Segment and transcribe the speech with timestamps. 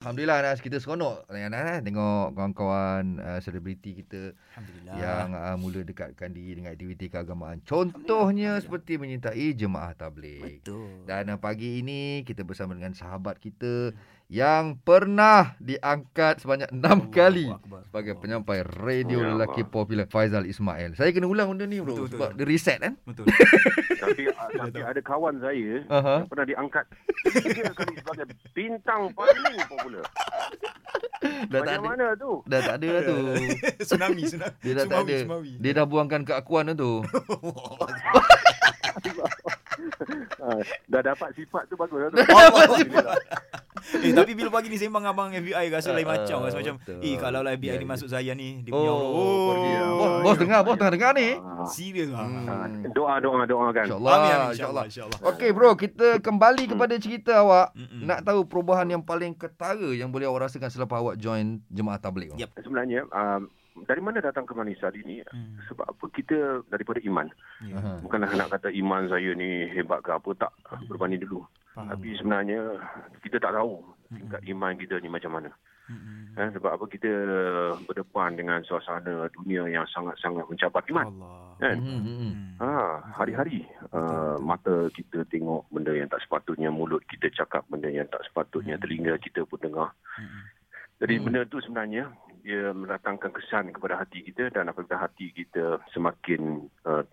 [0.00, 4.96] Alhamdulillah Nas kita seronok Nas, Nas, tengok kawan-kawan uh, selebriti kita Alhamdulillah.
[4.96, 7.60] yang uh, mula dekatkan diri dengan aktiviti keagamaan.
[7.68, 10.64] Contohnya seperti menyertai jemaah tabligh.
[10.64, 11.04] Betul.
[11.04, 13.92] Dan uh, pagi ini kita bersama dengan sahabat kita
[14.30, 17.82] yang pernah diangkat sebanyak enam kali Akbar.
[17.84, 19.74] sebagai Allahu penyampai radio Ya lelaki Allah.
[19.74, 20.96] popular Faizal Ismail.
[20.96, 22.14] Saya kena ulang benda ni bro Betul, betul.
[22.16, 22.96] sebab dia reset kan.
[23.04, 23.28] Betul.
[24.00, 26.24] Tapi, ah, tapi ada kawan saya Aha.
[26.24, 26.84] yang pernah diangkat
[27.36, 28.26] tiga kali sebagai
[28.56, 29.89] bintang paling popular.
[29.90, 31.88] Dah tak Macam ada.
[31.88, 32.32] mana tu?
[32.46, 33.16] Dah tak ada dah tu.
[33.86, 34.56] tsunami, tsunami.
[34.62, 35.16] Dia dah tak Sumawi, ada.
[35.24, 35.52] Sumawi.
[35.60, 36.92] Dia dah buangkan keakuan dah tu.
[40.40, 42.00] Ah, dah dapat sifat tu bagus.
[42.00, 42.16] lah tu.
[42.16, 43.16] Allah.
[43.80, 47.00] eh tapi bila pagi ni sembang abang FBI rasa lain Ah, macam rasa macam betul.
[47.00, 49.00] eh kalau lah FBI Ya, ni masuk saya ni dia Oh, punya lah.
[49.00, 51.28] oh, Bos, bos dengar, bos tengah dengar ni.
[51.34, 52.24] Ah, serius ah.
[52.24, 52.44] Hmm.
[52.46, 53.84] ah, Doa, doa, doa kan.
[53.86, 54.10] InsyaAllah.
[54.10, 54.50] Amin amin InsyaAllah.
[54.50, 55.18] insyaallah insyaallah.
[55.30, 57.72] Okey bro, kita kembali kepada cerita awak.
[57.72, 58.00] Mm-mm.
[58.02, 62.32] Nak tahu perubahan yang paling ketara yang boleh awak rasakan selepas awak join jemaah tabligh?
[62.34, 62.50] Yep.
[62.60, 63.48] Sebenarnya, um,
[63.86, 65.24] dari mana datang kemanisan ini?
[65.28, 65.60] Hmm.
[65.68, 67.28] Sebab apa kita daripada iman.
[67.64, 67.76] Ya.
[67.78, 68.00] Aha.
[68.02, 70.52] Bukanlah nak kata iman saya ni hebat ke apa tak.
[70.88, 71.44] Berbanding dulu.
[71.72, 71.94] Faham.
[71.94, 72.80] Tapi sebenarnya
[73.22, 75.50] kita tak tahu tingkat iman kita ni macam mana.
[75.90, 76.38] Mm-mm.
[76.38, 77.10] Eh, sebab apa kita
[77.82, 81.06] berdepan dengan suasana dunia yang sangat-sangat mencabar iman.
[81.10, 81.34] Allah.
[81.58, 81.76] Kan?
[81.82, 82.32] Hmm, hmm, hmm.
[82.32, 82.50] Hmm.
[82.62, 82.68] Ha,
[83.18, 88.22] hari-hari uh, mata kita tengok benda yang tak sepatutnya, mulut kita cakap benda yang tak
[88.22, 88.82] sepatutnya, Hmm.
[88.86, 89.90] telinga kita pun dengar.
[90.14, 90.42] Mm-mm.
[91.02, 91.24] Jadi Hmm.
[91.26, 92.04] benda tu sebenarnya
[92.50, 97.06] dia mendatangkan kesan kepada hati kita dan apabila hati kita semakin uh,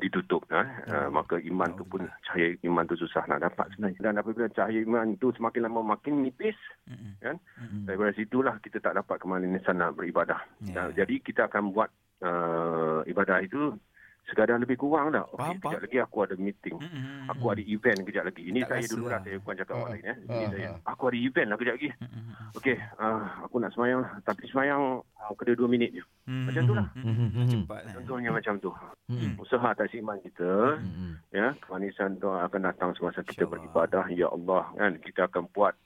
[0.00, 4.14] ditutup eh, uh, maka iman tu pun cahaya iman tu susah nak dapat sebenarnya dan
[4.20, 6.56] apabila cahaya iman tu semakin lama makin nipis
[6.88, 7.16] Mm-mm.
[7.20, 7.88] kan Mm-mm.
[7.88, 10.88] daripada situlah kita tak dapat kemanisan nak beribadah Ya.
[10.88, 11.90] Dan jadi kita akan buat
[12.24, 13.76] uh, ibadah itu
[14.24, 15.24] sekadar lebih kurang dah.
[15.30, 15.84] Faham, Okey, kejap faham.
[15.84, 16.76] lagi aku ada meeting.
[16.76, 17.28] Mm-mm.
[17.28, 18.42] Aku ada event kejap lagi.
[18.42, 19.10] Ini Tak saya dulu lah.
[19.10, 19.20] lah.
[19.22, 20.04] Saya bukan cakap orang Ah, lain.
[20.04, 20.16] Eh.
[20.18, 20.66] Ini ah, saya.
[20.66, 20.76] ah.
[20.90, 21.90] Aku ada event lah kejap lagi.
[21.94, 22.24] Mm-mm.
[22.54, 24.12] Okey, uh, aku nak semayang lah.
[24.20, 26.02] Tapi semayang uh, kena dua minit je.
[26.24, 26.44] Mm-mm.
[26.48, 26.86] Macam tu lah.
[26.94, 27.46] Mm-mm.
[27.46, 27.92] Cepat lah.
[27.94, 28.70] Contohnya macam tu.
[29.04, 29.36] Hmm.
[29.36, 30.80] Usaha atas iman kita.
[30.80, 31.20] Hmm.
[31.28, 34.08] Ya, kemanisan tu akan datang semasa kita beribadah.
[34.08, 34.96] Ya Allah, kan.
[34.98, 35.76] Kita akan buat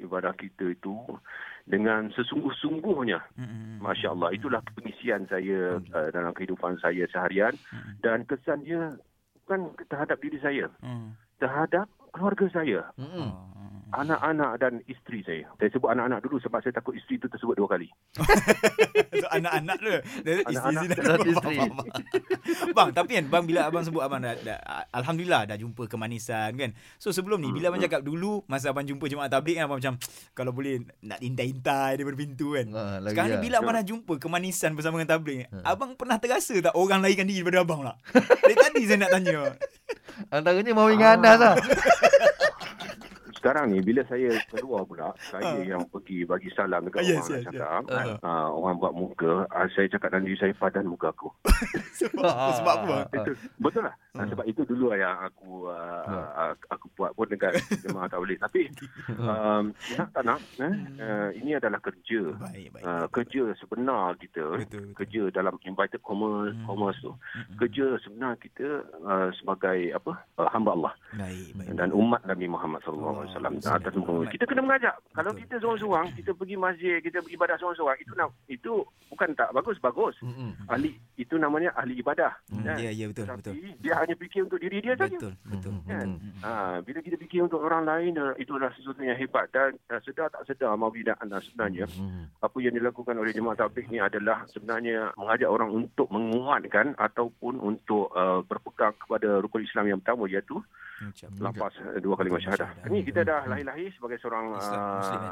[0.00, 0.94] ibadah kita itu
[1.64, 3.20] dengan sesungguh-sungguhnya.
[3.80, 7.54] Masya Allah, itulah pengisian saya uh, dalam kehidupan saya seharian
[8.02, 8.92] dan kesan dia
[9.44, 11.14] bukan terhadap diri saya, Mm.
[11.38, 12.80] terhadap keluarga saya.
[12.96, 13.30] Oh.
[13.94, 15.46] anak-anak dan isteri saya.
[15.54, 17.86] Saya sebut anak-anak dulu sebab saya takut isteri itu tersebut dua kali.
[19.36, 19.90] Anak-anak tu
[20.20, 21.56] Dari isteri dan isteri.
[22.70, 24.58] Bang tapi kan Bang bila abang sebut Abang dah, dah,
[24.90, 29.04] Alhamdulillah dah jumpa kemanisan kan So sebelum ni Bila abang cakap dulu Masa abang jumpa
[29.04, 29.94] jemaah tabligh kan Abang macam
[30.32, 33.42] Kalau boleh Nak intai-intai Daripada pintu kan Ah, lagi Sekarang ni lah.
[33.42, 35.60] bila abang dah jumpa Kemanisan bersama dengan tabligh Ha.
[35.66, 39.52] Abang pernah terasa tak Orang lainkan diri daripada abang lah Dari tadi saya nak tanya
[40.30, 41.54] Antaranya mau ingat Anas lah.
[43.44, 45.60] Sekarang ni bila saya keluar pula, saya Ah.
[45.60, 48.16] yang pergi bagi salam dekat Ah, yes, orang yes, cakap, yes.
[48.24, 51.28] ah, orang buat muka, ah, saya cakap diri saya padan muka aku.
[52.00, 53.92] Sebab apa Sebab apa bang Itu betul lah.
[54.14, 54.30] Ah, Hmm.
[54.30, 56.54] sebab itu dulu yang aku uh, Hmm.
[56.54, 57.52] uh, aku buat pun dekat
[57.84, 58.38] jemaah tabligh.
[58.38, 58.70] Tapi
[59.12, 62.32] um, nak tak nak, eh, uh, ini adalah kerja.
[62.40, 64.84] Baik baik Uh, kerja sebenar kita, Betul, betul.
[64.94, 66.64] kerja dalam invited commerce, Hmm.
[66.64, 67.10] commerce tu.
[67.10, 67.58] Mm-mm.
[67.58, 68.66] Kerja sebenar kita
[69.02, 73.54] uh, sebagai apa uh, hamba Allah Baik baik dan umat Nabi Muhammad sallallahu alaihi wasallam
[73.58, 73.92] atas
[74.30, 75.42] kita kena mengajak kalau Betul.
[75.42, 78.72] kita seorang-seorang kita pergi masjid kita beribadah seorang-seorang itu nak itu
[79.08, 80.54] bukan tak bagus bagus Hmm.
[80.66, 82.76] ahli itu namanya ahli ibadah Hmm, kan?
[82.76, 86.06] Ya ya betul tapi betul dia hanya fikir untuk diri dia saja Betul betul Kan?
[86.06, 86.18] Hmm.
[86.20, 86.42] Mm-mm.
[86.42, 86.50] Ha,
[86.80, 90.28] bila kita fikir untuk orang lain eh, itu adalah sesuatu yang hebat dan uh, sedar
[90.28, 92.26] tak sedar mau tidak anda sebenarnya Hmm.
[92.38, 98.10] apa yang dilakukan oleh jemaah tabligh ni adalah sebenarnya mengajak orang untuk menguatkan ataupun untuk
[98.10, 100.60] uh, berpegang kepada rukun Islam yang pertama iaitu
[101.40, 102.68] lapas uh, dua kali Betul, syahadah.
[102.90, 105.22] Ini kita dah lahir-lahir sebagai seorang Islam, kan?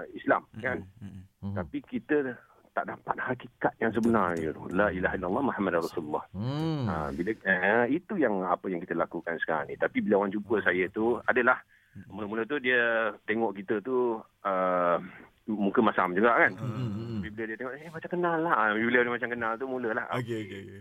[0.00, 0.78] uh, Islam kan.
[1.02, 1.22] Mm-mm.
[1.44, 1.54] Hmm.
[1.60, 2.34] Tapi kita
[2.74, 6.24] tak dapat hakikat yang sebenar iaitu la ilaha illallah Muhammad Rasulullah.
[6.34, 6.90] Hmm.
[6.90, 9.78] Ha, bila eh, itu yang apa yang kita lakukan sekarang ni.
[9.78, 11.62] Tapi bila orang jumpa saya tu adalah
[12.10, 14.98] mula-mula tu dia tengok kita tu uh,
[15.46, 16.58] muka masam juga kan.
[16.58, 17.22] Hmm.
[17.22, 18.54] Bila dia tengok eh macam kenal lah.
[18.58, 20.06] Ah, Bila dia macam kenal tu mulalah.
[20.18, 20.80] Okey okey okey.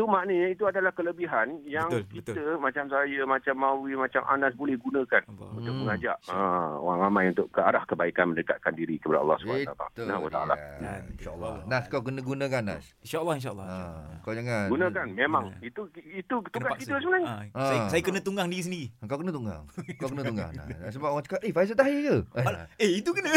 [0.00, 4.72] Itu maknanya itu adalah kelebihan yang Betul, kita macam saya, macam Mawi, macam Anas boleh
[4.74, 5.48] gunakan Allah.
[5.52, 5.80] untuk Hmm.
[5.84, 6.40] mengajak ha,
[6.74, 9.76] orang ramai untuk ke arah kebaikan mendekatkan diri kepada Allah SWT.
[9.92, 10.30] Itu Nah, dia.
[10.30, 10.54] taala.
[11.10, 11.54] InsyaAllah.
[11.66, 12.84] Nas kau kena gunakan Nas.
[12.98, 13.66] InsyaAllah insyaAllah.
[13.66, 13.76] Ha,
[14.20, 14.66] kau jangan.
[14.70, 15.68] Gunakan memang Ya.
[15.68, 17.28] itu itu tugas kita sebenarnya.
[17.28, 17.66] Ah, Ah.
[17.66, 18.86] Saya, saya kena tunggang diri sendiri.
[19.04, 19.64] Kau kena tunggang.
[20.00, 20.52] Kau kena tunggang.
[20.56, 22.16] Nah, sebab orang cakap, eh Faizal tahir ke?
[22.78, 23.28] Eh itu kena.